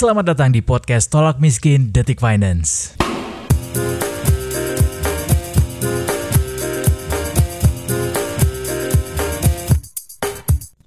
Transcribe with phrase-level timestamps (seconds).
[0.00, 2.96] Selamat datang di podcast Tolak Miskin Detik Finance.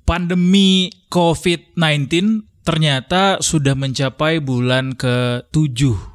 [0.01, 6.12] Pandemi COVID-19 ternyata sudah mencapai bulan ke-7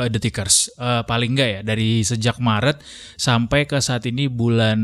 [0.00, 2.80] uh, detikers uh, paling enggak ya dari sejak Maret
[3.16, 4.78] sampai ke saat ini bulan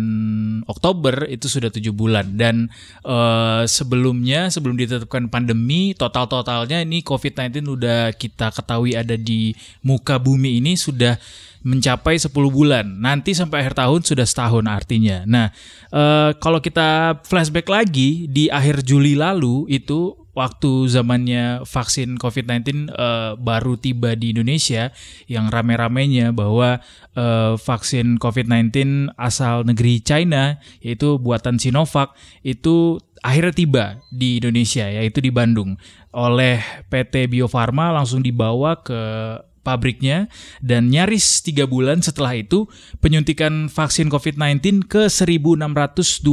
[0.68, 2.68] Oktober itu sudah tujuh bulan dan
[3.04, 9.52] uh, sebelumnya sebelum ditetapkan pandemi total totalnya ini COVID-19 udah kita ketahui ada di
[9.84, 11.16] muka bumi ini sudah
[11.62, 12.82] mencapai 10 bulan.
[12.98, 15.22] Nanti sampai akhir tahun sudah setahun artinya.
[15.24, 15.46] Nah,
[15.94, 23.36] uh, kalau kita flashback lagi di akhir Juli lalu itu waktu zamannya vaksin COVID-19 uh,
[23.36, 24.90] baru tiba di Indonesia
[25.28, 26.80] yang rame-ramenya bahwa
[27.16, 35.20] uh, vaksin COVID-19 asal negeri China yaitu buatan Sinovac itu akhirnya tiba di Indonesia yaitu
[35.20, 35.76] di Bandung.
[36.12, 39.00] Oleh PT Bio Farma langsung dibawa ke
[39.62, 40.26] pabriknya
[40.58, 42.66] dan nyaris tiga bulan setelah itu
[42.98, 46.26] penyuntikan vaksin COVID-19 ke 1620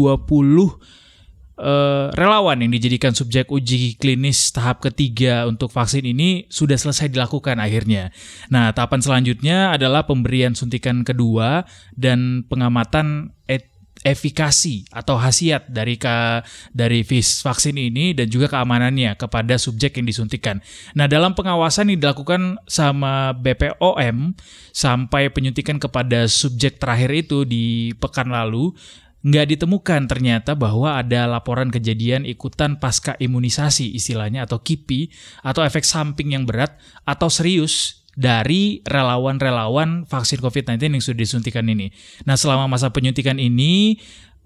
[1.60, 7.60] uh, relawan yang dijadikan subjek uji klinis tahap ketiga untuk vaksin ini sudah selesai dilakukan
[7.60, 8.16] akhirnya.
[8.48, 13.68] Nah, tahapan selanjutnya adalah pemberian suntikan kedua dan pengamatan et
[14.08, 20.64] efikasi atau khasiat dari ka, dari vaksin ini dan juga keamanannya kepada subjek yang disuntikan.
[20.96, 24.40] Nah, dalam pengawasan yang dilakukan sama BPOM
[24.72, 28.72] sampai penyuntikan kepada subjek terakhir itu di pekan lalu
[29.20, 35.12] nggak ditemukan ternyata bahwa ada laporan kejadian ikutan pasca imunisasi istilahnya atau KIPI
[35.44, 41.88] atau efek samping yang berat atau serius dari relawan-relawan vaksin COVID-19 yang sudah disuntikan ini.
[42.28, 43.96] Nah, selama masa penyuntikan ini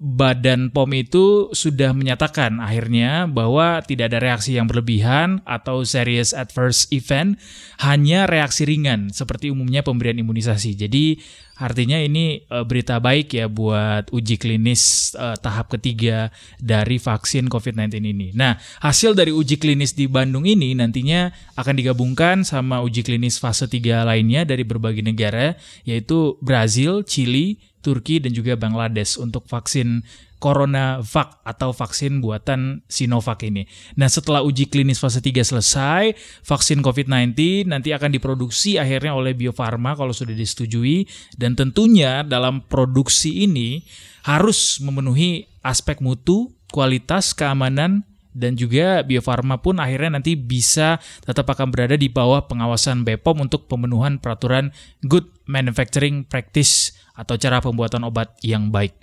[0.01, 6.89] Badan POM itu sudah menyatakan akhirnya bahwa tidak ada reaksi yang berlebihan atau serious adverse
[6.91, 7.39] event,
[7.79, 10.75] hanya reaksi ringan seperti umumnya pemberian imunisasi.
[10.75, 11.21] Jadi
[11.61, 18.03] artinya ini e, berita baik ya buat uji klinis e, tahap ketiga dari vaksin COVID-19
[18.03, 18.27] ini.
[18.33, 23.69] Nah, hasil dari uji klinis di Bandung ini nantinya akan digabungkan sama uji klinis fase
[23.69, 30.01] 3 lainnya dari berbagai negara yaitu Brazil, Chili, Turki dan juga Bangladesh untuk vaksin
[30.43, 33.63] CoronaVac atau vaksin buatan Sinovac ini.
[33.95, 36.11] Nah, setelah uji klinis fase 3 selesai,
[36.43, 41.07] vaksin COVID-19 nanti akan diproduksi akhirnya oleh Bio Farma kalau sudah disetujui
[41.39, 43.87] dan tentunya dalam produksi ini
[44.27, 48.03] harus memenuhi aspek mutu, kualitas, keamanan
[48.35, 53.47] dan juga Bio Farma pun akhirnya nanti bisa tetap akan berada di bawah pengawasan BPOM
[53.47, 54.73] untuk pemenuhan peraturan
[55.05, 58.97] Good Manufacturing Practice atau cara pembuatan obat yang baik.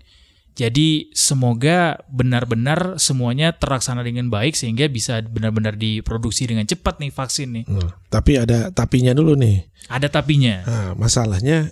[0.59, 7.49] Jadi semoga benar-benar semuanya terlaksana dengan baik sehingga bisa benar-benar diproduksi dengan cepat nih vaksin
[7.55, 7.65] nih.
[7.71, 9.71] Hmm, tapi ada tapinya dulu nih.
[9.89, 10.61] Ada tapinya.
[10.67, 11.71] Nah, masalahnya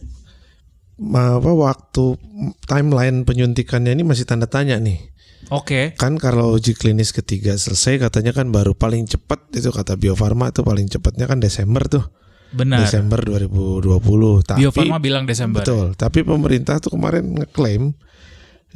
[0.98, 2.18] apa waktu
[2.66, 5.10] timeline penyuntikannya ini masih tanda tanya nih.
[5.54, 5.94] Oke.
[5.94, 5.98] Okay.
[5.98, 10.50] Kan kalau uji klinis ketiga selesai katanya kan baru paling cepat itu kata Bio Farma
[10.50, 12.04] itu paling cepatnya kan Desember tuh.
[12.52, 12.84] Benar.
[12.84, 14.44] Desember 2020.
[14.44, 15.60] Tapi, Bio Farma bilang Desember.
[15.60, 15.92] Betul.
[15.92, 17.92] Tapi pemerintah tuh kemarin ngeklaim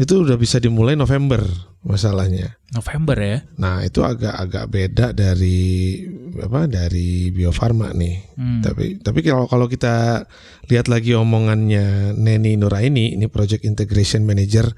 [0.01, 1.45] itu udah bisa dimulai November
[1.85, 2.57] masalahnya.
[2.73, 3.39] November ya.
[3.61, 6.01] Nah, itu agak-agak beda dari
[6.41, 8.17] apa dari Bio Farma nih.
[8.41, 8.61] Hmm.
[8.65, 10.25] Tapi tapi kalau kalau kita
[10.73, 14.73] lihat lagi omongannya Neni Nuraini, ini Project Integration Manager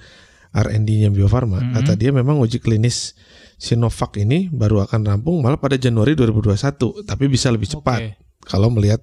[0.55, 1.73] R&D-nya Bio Farma, hmm.
[1.79, 3.15] kata dia memang uji klinis
[3.55, 8.01] Sinovac ini baru akan rampung malah pada Januari 2021, tapi bisa lebih cepat.
[8.03, 9.01] Okay kalau melihat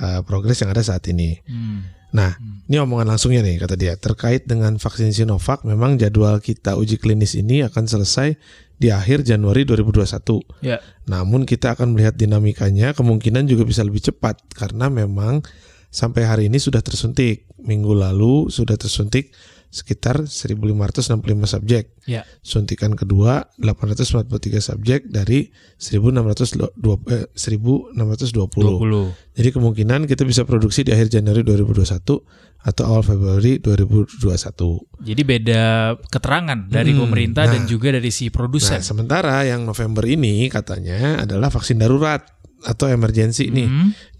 [0.00, 1.40] uh, progres yang ada saat ini.
[1.46, 1.86] Hmm.
[2.12, 2.68] Nah, hmm.
[2.68, 5.64] ini omongan langsungnya nih kata dia terkait dengan vaksin Sinovac.
[5.64, 8.36] Memang jadwal kita uji klinis ini akan selesai
[8.76, 10.60] di akhir Januari 2021.
[10.60, 10.82] Ya.
[11.08, 15.40] Namun kita akan melihat dinamikanya, kemungkinan juga bisa lebih cepat karena memang
[15.88, 17.48] sampai hari ini sudah tersuntik.
[17.62, 19.30] Minggu lalu sudah tersuntik
[19.72, 21.16] sekitar 1.565
[21.48, 21.96] subjek.
[22.04, 22.28] Ya.
[22.44, 25.48] Suntikan kedua 843 subjek dari
[25.80, 26.76] 1.620
[27.08, 27.96] eh, 1.620.
[27.96, 29.32] 20.
[29.32, 31.88] Jadi kemungkinan kita bisa produksi di akhir Januari 2021
[32.62, 35.08] atau awal Februari 2021.
[35.08, 35.62] Jadi beda
[36.04, 38.78] keterangan dari hmm, pemerintah nah, dan juga dari si produsen.
[38.78, 42.22] Nah, sementara yang November ini katanya adalah vaksin darurat
[42.62, 43.56] atau emergensi mm -hmm.
[43.58, 43.68] nih.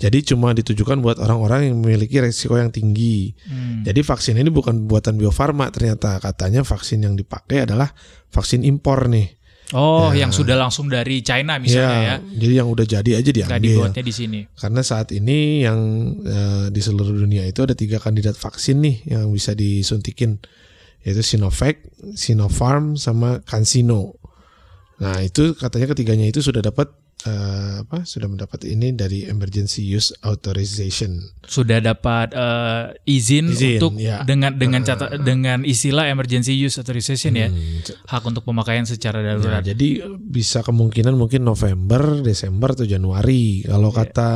[0.02, 3.32] Jadi cuma ditujukan buat orang-orang yang memiliki resiko yang tinggi.
[3.46, 3.86] Mm.
[3.86, 7.90] Jadi vaksin ini bukan buatan Bio Farma ternyata katanya vaksin yang dipakai adalah
[8.30, 9.42] vaksin impor nih.
[9.72, 10.24] Oh, ya.
[10.24, 12.04] yang sudah langsung dari China misalnya ya.
[12.04, 12.16] ya.
[12.20, 13.56] Jadi yang udah jadi aja diambil.
[13.56, 14.40] Gak dibuatnya di sini.
[14.52, 15.80] Karena saat ini yang
[16.20, 20.44] uh, di seluruh dunia itu ada tiga kandidat vaksin nih yang bisa disuntikin,
[21.00, 21.80] yaitu Sinovac,
[22.12, 24.20] Sinopharm, sama CanSino.
[25.00, 26.92] Nah itu katanya ketiganya itu sudah dapat
[27.26, 31.22] uh, apa sudah mendapat ini dari emergency use authorization.
[31.46, 34.22] Sudah dapat uh, izin, izin untuk ya.
[34.26, 37.48] dengan dengan uh, dengan istilah emergency use authorization ya.
[37.48, 37.94] hmm, ya.
[38.08, 39.62] Hak untuk pemakaian secara darurat.
[39.62, 43.62] Ya, jadi bisa kemungkinan mungkin November, Desember atau Januari.
[43.66, 43.98] Kalau yeah.
[44.02, 44.30] kata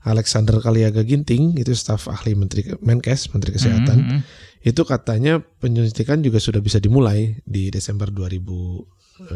[0.00, 3.98] Alexander Kaliaga Ginting itu staf ahli Menteri Menkes, Menteri Kesehatan.
[4.00, 4.20] Mm -hmm.
[4.60, 9.28] Itu katanya penyuntikan juga sudah bisa dimulai di Desember 2020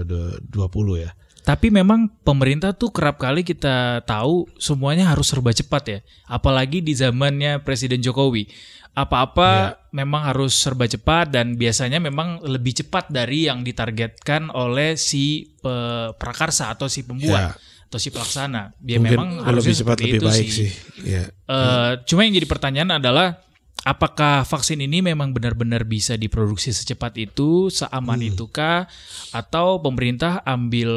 [1.00, 1.12] ya.
[1.44, 5.98] Tapi memang pemerintah tuh kerap kali kita tahu semuanya harus serba cepat ya.
[6.24, 8.48] Apalagi di zamannya Presiden Jokowi.
[8.94, 9.68] Apa-apa ya.
[9.92, 15.52] memang harus serba cepat dan biasanya memang lebih cepat dari yang ditargetkan oleh si
[16.16, 17.54] prakarsa atau si pembuat.
[17.54, 18.74] Ya atau si pelaksana.
[18.82, 20.66] Dia Mungkin memang harus lebih cepat lebih baik sih.
[20.66, 20.70] sih.
[21.06, 21.30] Ya.
[21.46, 23.38] Uh, cuma yang jadi pertanyaan adalah
[23.82, 28.30] apakah vaksin ini memang benar-benar bisa diproduksi secepat itu, seaman hmm.
[28.34, 28.86] itukah,
[29.34, 30.90] atau pemerintah ambil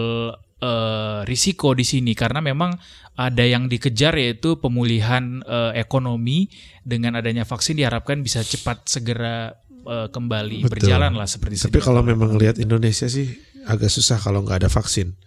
[0.62, 2.78] uh, risiko di sini karena memang
[3.18, 6.54] ada yang dikejar yaitu pemulihan uh, ekonomi
[6.86, 9.58] dengan adanya vaksin diharapkan bisa cepat segera
[9.90, 10.74] uh, kembali Betul.
[10.78, 11.66] berjalan lah seperti.
[11.66, 13.34] Tapi kalau memang lihat Indonesia sih
[13.66, 15.18] agak susah kalau nggak ada vaksin.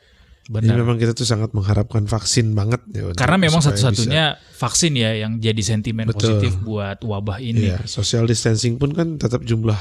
[0.49, 0.73] Benar.
[0.73, 3.13] Jadi memang kita tuh sangat mengharapkan vaksin banget ya.
[3.15, 6.41] Karena memang satu-satunya vaksin ya yang jadi sentimen Betul.
[6.41, 7.71] positif buat wabah ini.
[7.71, 9.79] Iya, social distancing pun kan tetap jumlah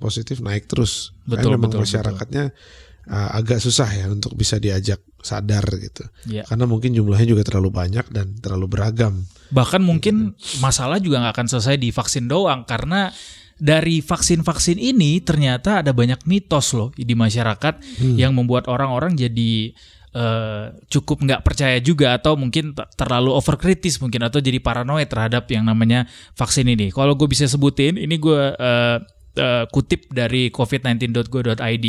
[0.00, 1.12] positif naik terus.
[1.26, 2.84] Betul, Karena memang betul, masyarakatnya betul.
[3.06, 6.02] Uh, agak susah ya untuk bisa diajak sadar gitu.
[6.26, 6.42] Ya.
[6.42, 9.22] Karena mungkin jumlahnya juga terlalu banyak dan terlalu beragam.
[9.54, 13.14] Bahkan mungkin masalah juga nggak akan selesai di vaksin doang karena
[13.56, 18.16] dari vaksin-vaksin ini ternyata ada banyak mitos loh di masyarakat hmm.
[18.20, 19.72] yang membuat orang-orang jadi
[20.16, 25.68] Uh, cukup nggak percaya juga atau mungkin terlalu overkritis mungkin atau jadi paranoid terhadap yang
[25.68, 26.88] namanya vaksin ini.
[26.88, 28.96] Kalau gue bisa sebutin, ini gue uh,
[29.36, 31.86] uh, kutip dari covid19.go.id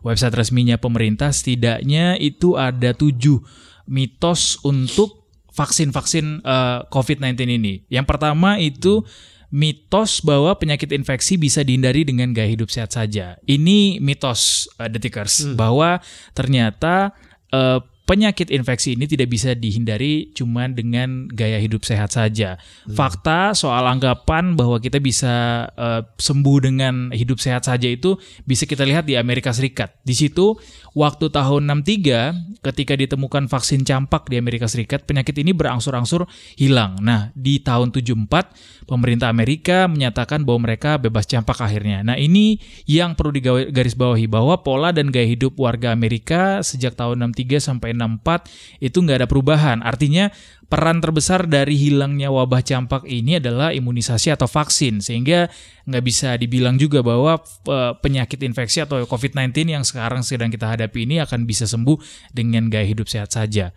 [0.00, 3.44] website resminya pemerintah setidaknya itu ada tujuh
[3.86, 7.74] mitos untuk vaksin-vaksin uh, COVID-19 ini.
[7.88, 9.04] Yang pertama itu
[9.48, 13.40] mitos bahwa penyakit infeksi bisa dihindari dengan gaya hidup sehat saja.
[13.48, 15.56] Ini mitos uh, detikers hmm.
[15.56, 16.02] bahwa
[16.36, 17.16] ternyata
[17.56, 22.54] uh, penyakit infeksi ini tidak bisa dihindari cuma dengan gaya hidup sehat saja.
[22.86, 22.94] Hmm.
[22.94, 28.14] Fakta soal anggapan bahwa kita bisa uh, sembuh dengan hidup sehat saja itu
[28.46, 29.98] bisa kita lihat di Amerika Serikat.
[30.06, 30.54] Di situ
[30.94, 37.02] waktu tahun 63 ketika ditemukan vaksin campak di Amerika Serikat, penyakit ini berangsur-angsur hilang.
[37.02, 42.06] Nah, di tahun 74 pemerintah Amerika menyatakan bahwa mereka bebas campak akhirnya.
[42.06, 47.58] Nah, ini yang perlu digarisbawahi bahwa pola dan gaya hidup warga Amerika sejak tahun 63
[47.58, 49.80] sampai 64 itu nggak ada perubahan.
[49.80, 50.28] Artinya
[50.66, 55.46] peran terbesar dari hilangnya wabah campak ini adalah imunisasi atau vaksin sehingga
[55.86, 61.06] nggak bisa dibilang juga bahwa uh, penyakit infeksi atau COVID-19 yang sekarang sedang kita hadapi
[61.06, 61.96] ini akan bisa sembuh
[62.34, 63.70] dengan gaya hidup sehat saja.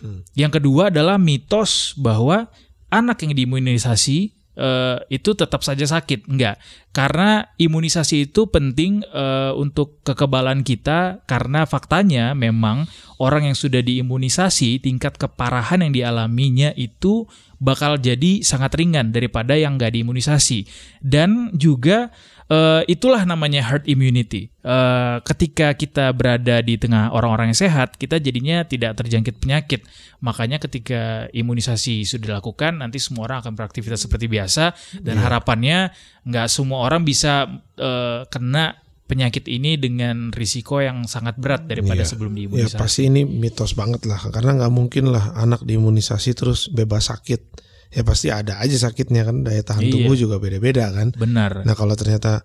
[0.00, 0.22] Hmm.
[0.38, 2.46] Yang kedua adalah mitos bahwa
[2.92, 6.26] anak yang diimunisasi uh, itu tetap saja sakit.
[6.26, 6.58] Enggak.
[6.90, 12.88] Karena imunisasi itu penting uh, untuk kekebalan kita karena faktanya memang
[13.20, 19.80] orang yang sudah diimunisasi tingkat keparahan yang dialaminya itu bakal jadi sangat ringan daripada yang
[19.80, 20.68] nggak diimunisasi.
[21.00, 22.12] Dan juga
[22.50, 24.50] uh, itulah namanya herd immunity.
[24.62, 29.86] Uh, ketika kita berada di tengah orang-orang yang sehat, kita jadinya tidak terjangkit penyakit.
[30.22, 34.74] Makanya ketika imunisasi sudah dilakukan, nanti semua orang akan beraktivitas seperti biasa.
[35.00, 35.24] Dan yeah.
[35.24, 35.78] harapannya
[36.26, 37.46] nggak semua orang bisa
[37.78, 42.10] uh, kena penyakit ini dengan risiko yang sangat berat daripada yeah.
[42.10, 42.74] sebelum diimunisasi.
[42.74, 47.64] Ya pasti ini mitos banget lah, karena nggak mungkin lah anak diimunisasi terus bebas sakit
[47.94, 49.92] ya pasti ada aja sakitnya kan daya tahan iya.
[49.94, 51.14] tubuh juga beda-beda kan.
[51.14, 51.62] Benar.
[51.62, 52.42] Nah kalau ternyata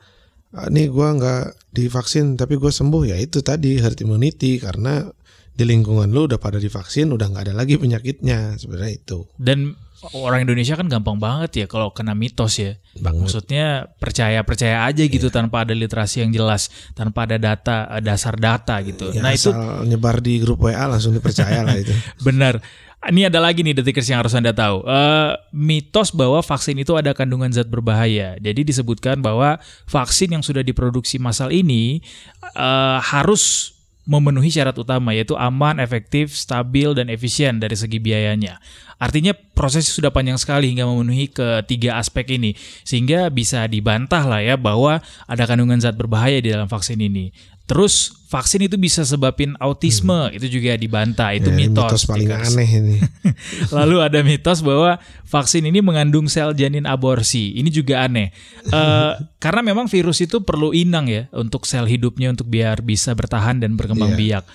[0.53, 5.10] ah, nih gue nggak divaksin tapi gue sembuh ya itu tadi herd immunity karena
[5.51, 9.20] di lingkungan lu udah pada divaksin udah nggak ada lagi penyakitnya sebenarnya itu.
[9.36, 9.75] Dan
[10.17, 12.77] orang Indonesia kan gampang banget ya kalau kena mitos ya.
[12.98, 13.27] Banget.
[13.27, 13.65] Maksudnya
[14.01, 15.36] percaya percaya aja gitu yeah.
[15.36, 19.13] tanpa ada literasi yang jelas, tanpa ada data dasar data gitu.
[19.13, 19.53] Ya, nah itu
[19.86, 21.93] nyebar di grup WA langsung dipercaya lah itu.
[22.27, 22.60] Benar.
[23.01, 24.86] Ini ada lagi nih detikers yang harus Anda tahu.
[24.86, 28.38] Uh, mitos bahwa vaksin itu ada kandungan zat berbahaya.
[28.38, 29.58] Jadi disebutkan bahwa
[29.89, 32.05] vaksin yang sudah diproduksi massal ini
[32.53, 33.74] uh, harus
[34.05, 38.58] memenuhi syarat utama yaitu aman, efektif, stabil, dan efisien dari segi biayanya.
[39.01, 42.53] Artinya proses sudah panjang sekali hingga memenuhi ketiga aspek ini
[42.86, 47.34] sehingga bisa dibantah lah ya bahwa ada kandungan zat berbahaya di dalam vaksin ini.
[47.72, 50.36] Terus vaksin itu bisa sebabin autisme, hmm.
[50.36, 51.88] itu juga dibantah, itu ya, mitos.
[51.88, 52.51] Mitos paling because.
[52.51, 52.96] aneh ini.
[53.80, 58.36] Lalu ada mitos bahwa vaksin ini mengandung sel janin aborsi, ini juga aneh.
[58.75, 63.63] uh, karena memang virus itu perlu inang ya untuk sel hidupnya untuk biar bisa bertahan
[63.63, 64.44] dan berkembang yeah.
[64.44, 64.46] biak.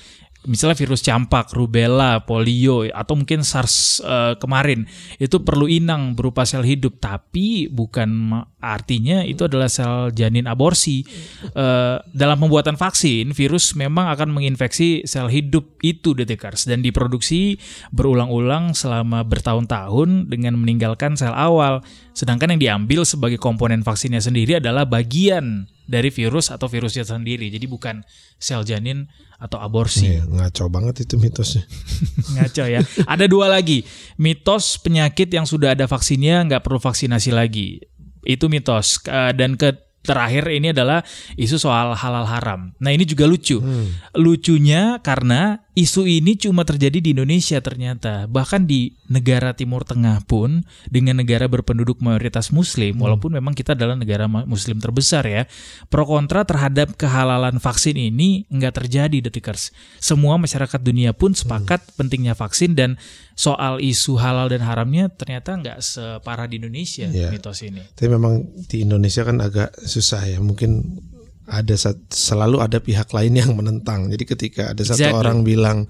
[0.46, 4.86] Misalnya virus campak, rubella, polio atau mungkin SARS uh, kemarin
[5.20, 11.04] itu perlu inang berupa sel hidup tapi bukan artinya itu adalah sel janin aborsi.
[11.52, 17.60] Uh, dalam pembuatan vaksin, virus memang akan menginfeksi sel hidup itu detekars dan diproduksi
[17.92, 21.84] berulang-ulang selama bertahun-tahun dengan meninggalkan sel awal.
[22.16, 27.46] Sedangkan yang diambil sebagai komponen vaksinnya sendiri adalah bagian dari virus atau virusnya sendiri.
[27.48, 28.02] Jadi bukan
[28.36, 29.06] sel janin
[29.38, 30.18] atau aborsi.
[30.18, 31.64] Iya, ngaco banget itu mitosnya.
[32.36, 32.80] ngaco ya.
[33.06, 33.86] Ada dua lagi.
[34.18, 37.80] Mitos penyakit yang sudah ada vaksinnya nggak perlu vaksinasi lagi.
[38.26, 39.00] Itu mitos.
[39.38, 41.02] Dan ke terakhir ini adalah
[41.34, 42.70] isu soal halal haram.
[42.78, 43.58] Nah ini juga lucu.
[43.58, 43.90] Hmm.
[44.14, 48.24] Lucunya karena isu ini cuma terjadi di Indonesia ternyata.
[48.24, 53.02] Bahkan di negara Timur Tengah pun dengan negara berpenduduk mayoritas Muslim, hmm.
[53.04, 55.44] walaupun memang kita adalah negara Muslim terbesar ya,
[55.92, 59.68] pro kontra terhadap kehalalan vaksin ini nggak terjadi, detikers.
[60.00, 61.92] Semua masyarakat dunia pun sepakat hmm.
[62.00, 62.96] pentingnya vaksin dan
[63.36, 67.28] soal isu halal dan haramnya ternyata nggak separah di Indonesia ya.
[67.28, 67.84] mitos ini.
[67.92, 71.04] Tapi memang di Indonesia kan agak susah ya, mungkin
[71.46, 71.74] ada
[72.10, 74.10] selalu ada pihak lain yang menentang.
[74.10, 75.18] Jadi ketika ada satu exactly.
[75.18, 75.86] orang bilang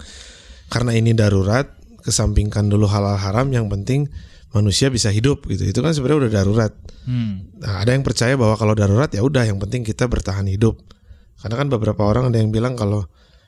[0.69, 1.67] karena ini darurat,
[2.05, 4.05] kesampingkan dulu halal haram, yang penting
[4.53, 5.65] manusia bisa hidup gitu.
[5.65, 6.73] Itu kan sebenarnya udah darurat.
[7.03, 7.49] Hmm.
[7.59, 10.77] Nah, ada yang percaya bahwa kalau darurat ya udah, yang penting kita bertahan hidup.
[11.37, 13.05] Karena kan beberapa orang ada yang bilang kalau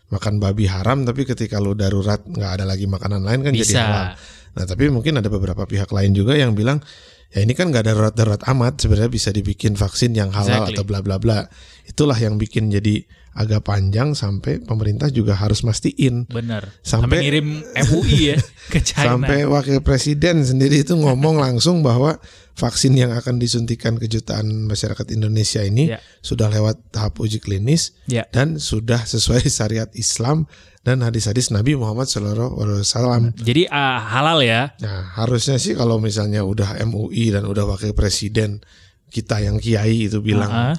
[0.10, 3.64] makan babi haram, tapi ketika lo darurat nggak ada lagi makanan lain kan bisa.
[3.70, 4.08] jadi halal.
[4.50, 6.82] Nah, tapi mungkin ada beberapa pihak lain juga yang bilang
[7.30, 10.76] ya ini kan nggak darurat-darurat amat sebenarnya bisa dibikin vaksin yang halal exactly.
[10.78, 11.46] atau bla bla bla
[11.86, 13.06] itulah yang bikin jadi
[13.40, 18.38] agak panjang sampai pemerintah juga harus mastiin benar sampai, sampai ngirim MUI ya
[18.76, 22.20] ke China sampai wakil presiden sendiri itu ngomong langsung bahwa
[22.60, 26.04] vaksin yang akan disuntikan kejutaan masyarakat Indonesia ini yeah.
[26.20, 28.28] sudah lewat tahap uji klinis yeah.
[28.36, 30.44] dan sudah sesuai syariat Islam
[30.84, 33.36] dan hadis-hadis Nabi Muhammad Wasallam.
[33.36, 34.76] Jadi uh, halal ya?
[34.84, 38.64] Nah harusnya sih kalau misalnya udah MUI dan udah wakil presiden
[39.08, 40.76] kita yang kiai itu bilang uh -huh.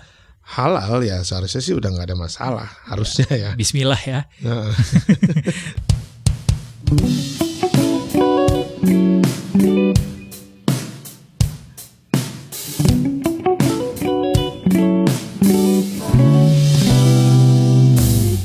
[0.50, 3.50] Halal ya seharusnya sih udah nggak ada masalah harusnya ya.
[3.54, 4.26] Bismillah ya.
[4.42, 4.74] Nah.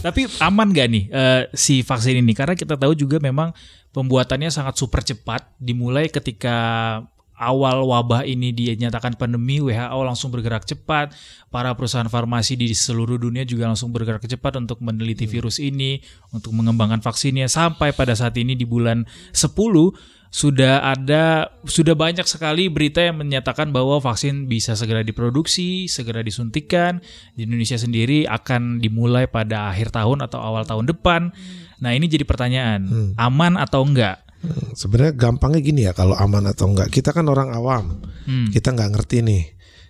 [0.06, 2.38] Tapi aman gak nih uh, si vaksin ini?
[2.38, 3.50] Karena kita tahu juga memang
[3.90, 5.58] pembuatannya sangat super cepat.
[5.58, 7.02] Dimulai ketika
[7.36, 11.16] awal wabah ini dinyatakan pandemi, WHO langsung bergerak cepat.
[11.52, 15.32] Para perusahaan farmasi di seluruh dunia juga langsung bergerak cepat untuk meneliti hmm.
[15.32, 16.04] virus ini,
[16.36, 17.48] untuk mengembangkan vaksinnya.
[17.48, 23.72] Sampai pada saat ini di bulan 10 sudah ada sudah banyak sekali berita yang menyatakan
[23.72, 27.00] bahwa vaksin bisa segera diproduksi, segera disuntikan.
[27.40, 31.32] Di Indonesia sendiri akan dimulai pada akhir tahun atau awal tahun depan.
[31.80, 33.12] Nah, ini jadi pertanyaan, hmm.
[33.16, 34.25] aman atau enggak?
[34.74, 36.92] Sebenarnya gampangnya gini ya kalau aman atau enggak.
[36.94, 38.02] Kita kan orang awam.
[38.26, 38.50] Hmm.
[38.50, 39.44] Kita nggak ngerti nih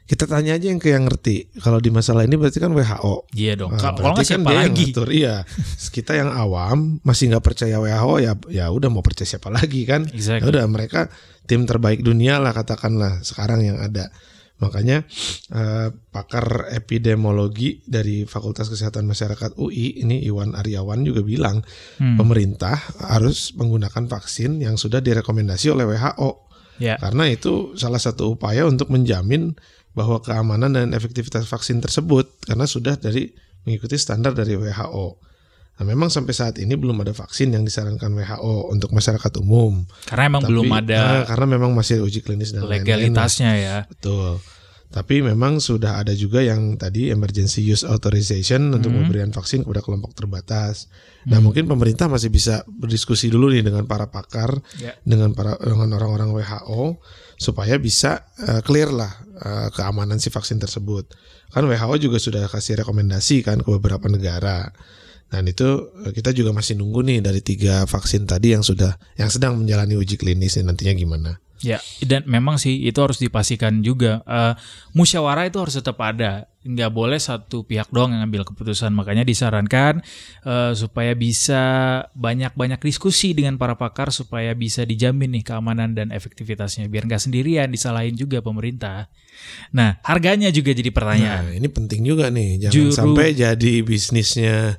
[0.05, 1.49] kita tanya aja yang ke yang ngerti.
[1.57, 3.25] Kalau di masalah ini berarti kan WHO.
[3.33, 3.73] Iya dong.
[3.73, 4.93] Nah, kalau nggak kan siapa lagi?
[4.93, 5.35] Yang Iya.
[5.97, 10.05] Kita yang awam masih nggak percaya WHO ya ya udah mau percaya siapa lagi kan?
[10.05, 10.45] Exactly.
[10.45, 11.09] Ya udah mereka
[11.49, 14.13] tim terbaik dunia lah katakanlah sekarang yang ada.
[14.55, 15.03] Makanya
[15.51, 21.59] eh, pakar epidemiologi dari Fakultas Kesehatan Masyarakat UI ini Iwan Aryawan juga bilang
[21.99, 22.15] hmm.
[22.15, 22.79] pemerintah
[23.11, 26.47] harus menggunakan vaksin yang sudah direkomendasi oleh WHO.
[26.79, 26.95] Ya.
[26.99, 29.55] Karena itu salah satu upaya untuk menjamin
[29.95, 33.31] bahwa keamanan dan efektivitas vaksin tersebut karena sudah dari
[33.67, 35.24] mengikuti standar dari WHO.
[35.75, 39.83] Nah, memang sampai saat ini belum ada vaksin yang disarankan WHO untuk masyarakat umum.
[40.07, 40.99] Karena memang Tapi, belum ada.
[41.03, 43.67] Nah, karena memang masih uji klinis dan legalitasnya lain -lain.
[43.67, 43.77] ya.
[43.91, 44.39] Betul.
[44.95, 48.79] Tapi memang sudah ada juga yang tadi emergency use authorization hmm.
[48.79, 50.87] untuk pemberian vaksin kepada kelompok terbatas.
[51.27, 51.43] Nah, hmm.
[51.43, 54.95] mungkin pemerintah masih bisa berdiskusi dulu nih dengan para pakar, yeah.
[55.03, 57.03] dengan para dengan orang-orang WHO
[57.35, 59.11] supaya bisa uh, clear lah
[59.43, 61.11] uh, keamanan si vaksin tersebut.
[61.51, 64.71] Kan WHO juga sudah kasih rekomendasi kan ke beberapa negara.
[65.29, 69.27] Dan itu eh, kita juga masih nunggu nih dari tiga vaksin tadi yang sudah yang
[69.27, 71.31] sedang menjalani uji klinis nantinya gimana.
[71.63, 74.19] Ya, dan memang sih itu harus dipastikan juga.
[74.27, 74.53] Uh,
[74.91, 76.51] musyawarah itu harus tetap ada.
[76.61, 78.91] Nggak boleh satu pihak doang yang ngambil keputusan.
[78.91, 80.03] Makanya disarankan
[80.43, 81.63] uh, supaya bisa
[82.11, 86.91] banyak-banyak diskusi dengan para pakar supaya bisa dijamin nih keamanan dan efektivitasnya.
[86.91, 89.07] Biar nggak sendirian, disalahin juga pemerintah.
[89.71, 91.49] Nah, harganya juga jadi pertanyaan.
[91.49, 92.67] Nah, ini penting juga nih.
[92.67, 94.77] Jangan Juru, sampai jadi bisnisnya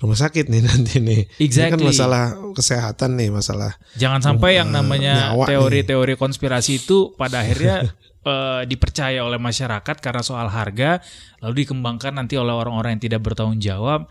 [0.00, 1.22] rumah sakit nih nanti nih.
[1.40, 1.72] Exactly.
[1.72, 3.72] Ini kan masalah kesehatan nih, masalah.
[3.96, 7.92] Jangan sampai uh, yang namanya teori-teori konspirasi itu pada akhirnya
[8.24, 11.00] uh, dipercaya oleh masyarakat karena soal harga
[11.40, 14.08] lalu dikembangkan nanti oleh orang-orang yang tidak bertanggung jawab.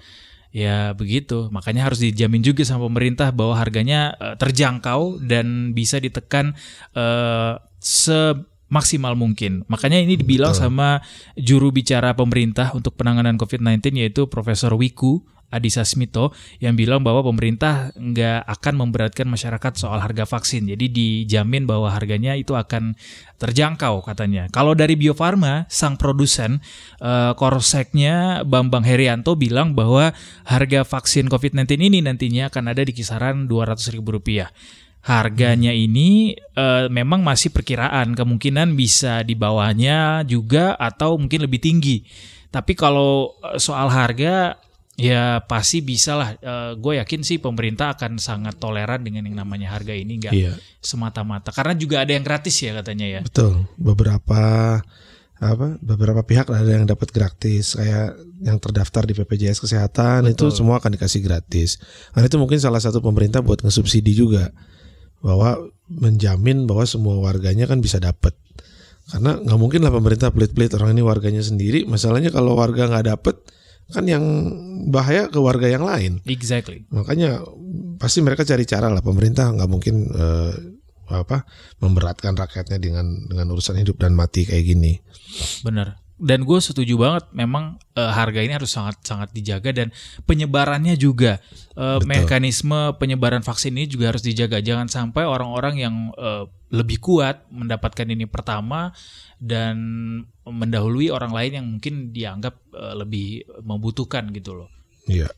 [0.56, 6.56] Ya begitu, makanya harus dijamin juga sama pemerintah bahwa harganya uh, terjangkau dan bisa ditekan
[6.96, 9.68] uh, semaksimal mungkin.
[9.68, 10.64] Makanya ini dibilang Betul.
[10.64, 11.04] sama
[11.36, 17.94] juru bicara pemerintah untuk penanganan COVID-19 yaitu Profesor Wiku Adisa Smito yang bilang bahwa pemerintah
[17.96, 20.68] nggak akan memberatkan masyarakat soal harga vaksin.
[20.68, 22.98] Jadi dijamin bahwa harganya itu akan
[23.38, 24.52] terjangkau katanya.
[24.52, 26.60] Kalau dari Bio Farma, sang produsen
[27.00, 30.12] uh, Korseknya Bambang Herianto bilang bahwa
[30.48, 34.52] harga vaksin COVID-19 ini nantinya akan ada di kisaran 200 ribu rupiah.
[35.06, 42.02] Harganya ini uh, memang masih perkiraan, kemungkinan bisa di bawahnya juga atau mungkin lebih tinggi.
[42.50, 44.56] Tapi kalau eh, soal harga
[44.96, 46.40] Ya pasti bisa lah.
[46.40, 50.34] Uh, eh, gue yakin sih pemerintah akan sangat toleran dengan yang namanya harga ini nggak
[50.34, 50.56] iya.
[50.80, 51.52] semata-mata.
[51.52, 53.22] Karena juga ada yang gratis ya katanya ya.
[53.28, 53.68] Betul.
[53.76, 54.40] Beberapa
[55.36, 55.68] apa?
[55.84, 60.48] Beberapa pihak ada yang dapat gratis kayak yang terdaftar di BPJS Kesehatan Betul.
[60.52, 61.76] itu semua akan dikasih gratis.
[62.16, 64.56] Karena itu mungkin salah satu pemerintah buat ngesubsidi juga
[65.20, 65.60] bahwa
[65.92, 68.32] menjamin bahwa semua warganya kan bisa dapat.
[69.12, 71.84] Karena nggak mungkin lah pemerintah pelit-pelit orang ini warganya sendiri.
[71.84, 73.36] Masalahnya kalau warga nggak dapet
[73.92, 74.24] kan yang
[74.90, 76.22] bahaya ke warga yang lain.
[76.26, 76.86] Exactly.
[76.90, 77.42] Makanya
[78.02, 80.54] pasti mereka cari cara lah pemerintah nggak mungkin uh,
[81.06, 81.46] apa
[81.78, 84.98] memberatkan rakyatnya dengan dengan urusan hidup dan mati kayak gini.
[85.62, 86.02] Benar.
[86.16, 89.92] Dan gue setuju banget, memang uh, harga ini harus sangat sangat dijaga dan
[90.24, 91.44] penyebarannya juga
[91.76, 94.64] uh, mekanisme penyebaran vaksin ini juga harus dijaga.
[94.64, 98.96] Jangan sampai orang-orang yang uh, lebih kuat mendapatkan ini pertama
[99.40, 99.76] dan
[100.46, 104.70] mendahului orang lain yang mungkin dianggap uh, lebih membutuhkan gitu loh.
[105.10, 105.30] Iya.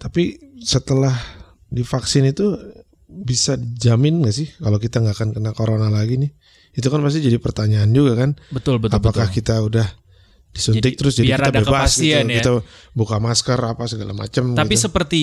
[0.00, 1.14] Tapi setelah
[1.70, 2.58] divaksin itu
[3.06, 6.32] bisa jamin nggak sih kalau kita nggak akan kena corona lagi nih?
[6.72, 8.30] Itu kan pasti jadi pertanyaan juga kan?
[8.48, 8.96] Betul betul.
[8.96, 9.36] Apakah betul.
[9.38, 9.86] kita udah
[10.52, 12.20] disuntik jadi, terus jadi kita bebas gitu, ya.
[12.28, 12.52] kita
[12.92, 14.52] buka masker apa segala macam.
[14.52, 14.84] Tapi gitu.
[14.84, 15.22] seperti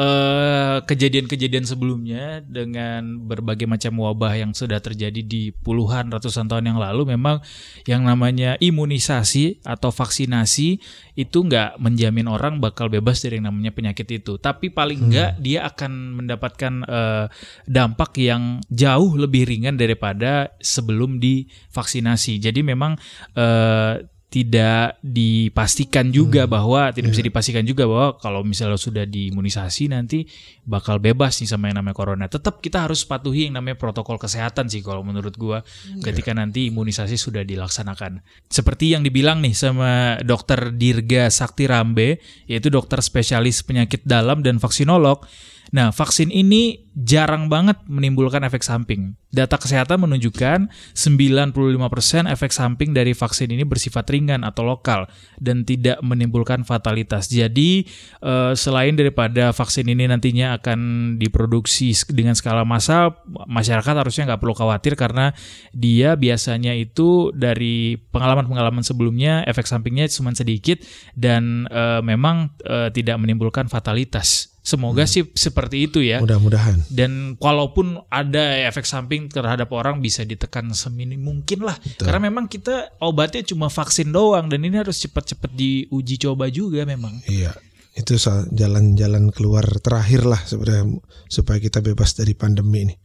[0.00, 6.80] eh, kejadian-kejadian sebelumnya dengan berbagai macam wabah yang sudah terjadi di puluhan ratusan tahun yang
[6.80, 7.44] lalu, memang
[7.84, 10.80] yang namanya imunisasi atau vaksinasi
[11.14, 14.40] itu nggak menjamin orang bakal bebas dari yang namanya penyakit itu.
[14.40, 15.08] Tapi paling hmm.
[15.12, 17.24] nggak dia akan mendapatkan uh,
[17.68, 22.40] dampak yang jauh lebih ringan daripada sebelum divaksinasi.
[22.40, 22.96] Jadi memang
[23.36, 26.50] uh, tidak dipastikan juga hmm.
[26.50, 27.12] bahwa tidak yeah.
[27.14, 27.28] bisa iya.
[27.30, 30.26] dipastikan juga bahwa kalau misalnya sudah diimunisasi nanti
[30.66, 32.26] bakal bebas nih sama yang namanya corona.
[32.26, 36.02] Tetap kita harus patuhi yang namanya protokol kesehatan sih kalau menurut gua yeah.
[36.02, 38.26] ketika nanti imunisasi sudah dilaksanakan.
[38.50, 42.18] Seperti yang dibilang nih sama dokter Dirga Sakti Rambe
[42.50, 45.22] yaitu dokter spesialis penyakit dalam dan vaksinolog
[45.72, 49.18] Nah, vaksin ini jarang banget menimbulkan efek samping.
[49.34, 55.10] Data kesehatan menunjukkan 95% efek samping dari vaksin ini bersifat ringan atau lokal
[55.42, 57.26] dan tidak menimbulkan fatalitas.
[57.26, 57.82] Jadi,
[58.22, 60.78] eh, selain daripada vaksin ini nantinya akan
[61.18, 63.18] diproduksi dengan skala massal,
[63.50, 65.34] masyarakat harusnya nggak perlu khawatir karena
[65.74, 70.78] dia biasanya itu dari pengalaman-pengalaman sebelumnya efek sampingnya cuma sedikit
[71.18, 74.53] dan eh, memang eh, tidak menimbulkan fatalitas.
[74.64, 75.12] Semoga hmm.
[75.12, 76.24] sih seperti itu ya.
[76.24, 76.88] Mudah-mudahan.
[76.88, 81.76] Dan kalaupun ada efek samping terhadap orang bisa ditekan seminim mungkin lah.
[81.76, 82.08] Betul.
[82.08, 87.12] Karena memang kita obatnya cuma vaksin doang dan ini harus cepat-cepat diuji coba juga memang.
[87.28, 87.52] Iya.
[87.92, 88.16] Itu
[88.56, 90.96] jalan-jalan keluar terakhir lah sebenarnya
[91.28, 92.96] supaya kita bebas dari pandemi ini.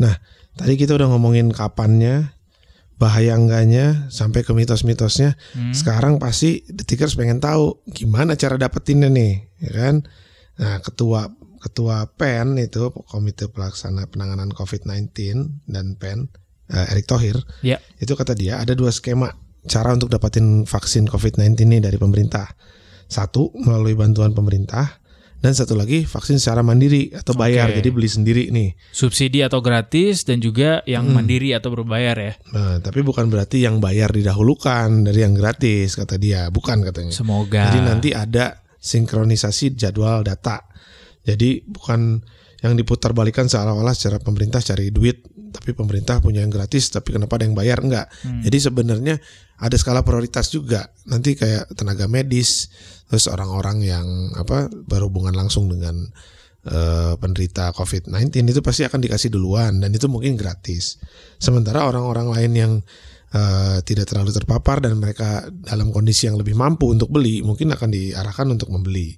[0.00, 0.16] Nah,
[0.56, 2.32] tadi kita udah ngomongin kapannya,
[2.96, 5.36] bahaya enggaknya sampai ke mitos-mitosnya.
[5.52, 5.76] Hmm.
[5.76, 9.96] Sekarang pasti detikers pengen tahu gimana cara dapetinnya nih, ya kan?
[10.56, 11.28] Nah, ketua
[11.60, 15.12] ketua PEN itu Komite Pelaksana Penanganan COVID-19
[15.66, 16.30] dan PEN
[16.72, 17.82] uh, Erick Thohir, ya.
[17.98, 19.34] itu kata dia ada dua skema
[19.66, 22.46] cara untuk dapatin vaksin COVID-19 ini dari pemerintah.
[23.06, 24.98] Satu melalui bantuan pemerintah
[25.46, 27.78] dan satu lagi vaksin secara mandiri atau bayar okay.
[27.78, 31.14] jadi beli sendiri nih subsidi atau gratis dan juga yang hmm.
[31.14, 36.16] mandiri atau berbayar ya nah tapi bukan berarti yang bayar didahulukan dari yang gratis kata
[36.16, 40.64] dia bukan katanya semoga jadi nanti ada sinkronisasi jadwal data.
[41.26, 42.22] Jadi bukan
[42.62, 47.36] yang diputar balikan seolah-olah secara pemerintah cari duit, tapi pemerintah punya yang gratis, tapi kenapa
[47.36, 48.06] ada yang bayar enggak?
[48.24, 48.40] Hmm.
[48.40, 49.14] Jadi sebenarnya
[49.60, 50.88] ada skala prioritas juga.
[51.08, 52.72] Nanti kayak tenaga medis,
[53.08, 56.08] terus orang-orang yang apa berhubungan langsung dengan
[56.66, 60.98] uh, penderita COVID-19 itu pasti akan dikasih duluan dan itu mungkin gratis.
[61.38, 62.72] Sementara orang-orang lain yang
[63.36, 67.92] uh, tidak terlalu terpapar dan mereka dalam kondisi yang lebih mampu untuk beli, mungkin akan
[67.92, 69.12] diarahkan untuk membeli.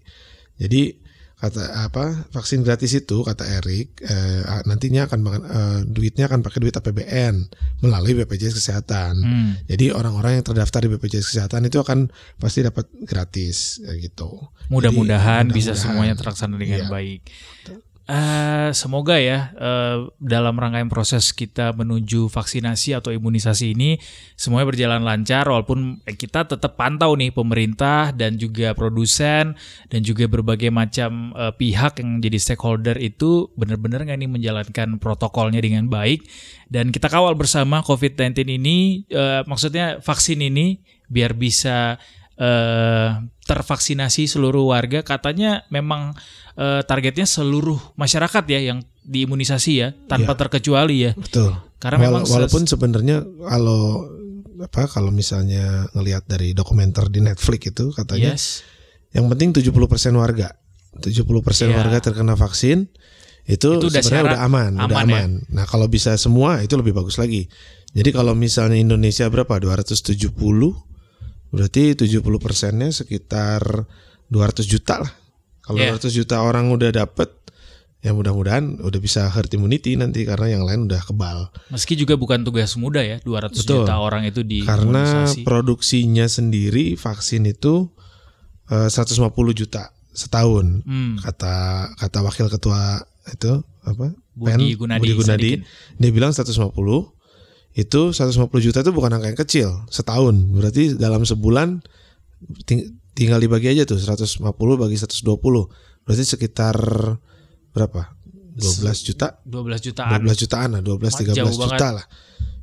[0.58, 1.06] Jadi
[1.38, 6.74] kata apa vaksin gratis itu kata Erik eh, nantinya akan eh, duitnya akan pakai duit
[6.74, 7.34] APBN
[7.78, 9.14] melalui BPJS Kesehatan.
[9.22, 9.50] Hmm.
[9.70, 12.10] Jadi orang-orang yang terdaftar di BPJS Kesehatan itu akan
[12.42, 14.50] pasti dapat gratis gitu.
[14.66, 16.90] Mudah-mudahan mudah bisa semuanya terlaksana dengan iya.
[16.90, 17.22] baik.
[18.08, 24.00] Uh, semoga ya uh, dalam rangkaian proses kita menuju vaksinasi atau imunisasi ini
[24.32, 29.52] semuanya berjalan lancar walaupun eh, kita tetap pantau nih pemerintah dan juga produsen
[29.92, 35.60] dan juga berbagai macam uh, pihak yang jadi stakeholder itu benar-benar nggak nih menjalankan protokolnya
[35.60, 36.24] dengan baik.
[36.64, 40.80] Dan kita kawal bersama COVID-19 ini uh, maksudnya vaksin ini
[41.12, 42.00] biar bisa
[42.40, 45.02] uh, tervaksinasi seluruh warga.
[45.04, 46.14] Katanya memang
[46.58, 51.12] uh, targetnya seluruh masyarakat ya yang diimunisasi ya tanpa ya, terkecuali ya.
[51.14, 51.54] Betul.
[51.78, 54.10] Karena Wala memang walaupun sebenarnya kalau
[54.58, 58.66] apa kalau misalnya ngelihat dari dokumenter di Netflix itu katanya yes.
[59.14, 59.70] yang penting 70%
[60.18, 60.50] warga
[60.98, 61.78] 70% ya.
[61.78, 62.90] warga terkena vaksin
[63.46, 65.30] itu, itu sebenarnya udah aman, aman, udah aman.
[65.40, 65.56] Ya?
[65.56, 67.48] Nah, kalau bisa semua itu lebih bagus lagi.
[67.96, 69.56] Jadi kalau misalnya Indonesia berapa?
[69.56, 70.04] 270
[71.48, 73.88] Berarti 70 persennya sekitar
[74.28, 75.12] 200 juta lah.
[75.68, 75.92] Kalau yeah.
[75.92, 77.28] 200 juta orang udah dapet,
[78.00, 81.52] ya mudah-mudahan udah bisa herd immunity nanti karena yang lain udah kebal.
[81.68, 83.84] Meski juga bukan tugas mudah ya, 200 Betul.
[83.84, 87.92] juta orang itu di Karena produksinya sendiri vaksin itu
[88.72, 90.88] uh, 150 juta setahun.
[90.88, 91.20] Hmm.
[91.20, 94.16] Kata kata wakil ketua itu apa?
[94.32, 95.00] Budi Pen, Gunadi.
[95.04, 95.50] Budi Gunadi.
[96.00, 96.48] Dia bilang 150
[97.78, 101.78] itu 150 juta itu bukan angka yang kecil setahun berarti dalam sebulan
[103.18, 105.26] tinggal dibagi aja tuh 150 bagi 120
[106.06, 106.78] berarti sekitar
[107.74, 108.14] berapa?
[108.58, 109.38] 12 juta?
[109.46, 110.18] 12 jutaan.
[110.22, 112.06] 12 jutaan lah 12 13 juta lah.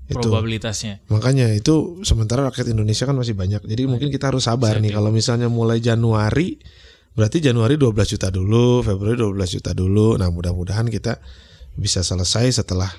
[0.06, 0.22] Itu.
[0.22, 1.02] probabilitasnya.
[1.10, 3.66] Makanya itu sementara rakyat Indonesia kan masih banyak.
[3.66, 6.62] Jadi mungkin kita harus sabar nih kalau misalnya mulai Januari
[7.18, 10.14] berarti Januari 12 juta dulu Februari 12 juta dulu.
[10.22, 11.18] Nah mudah-mudahan kita
[11.74, 12.92] bisa selesai setelah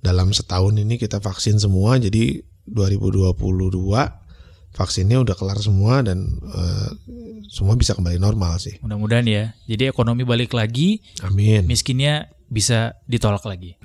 [0.00, 2.00] dalam setahun ini kita vaksin semua.
[2.00, 4.25] Jadi 2022
[4.76, 6.92] vaksinnya udah kelar semua dan uh,
[7.48, 8.76] semua bisa kembali normal sih.
[8.84, 9.44] Mudah-mudahan ya.
[9.64, 11.00] Jadi ekonomi balik lagi.
[11.24, 11.64] Amin.
[11.64, 13.80] Miskinnya bisa ditolak lagi.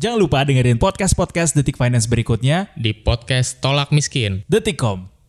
[0.00, 4.48] Jangan lupa dengerin podcast-podcast Detik Finance berikutnya di podcast Tolak Miskin.
[4.48, 5.19] Detikcom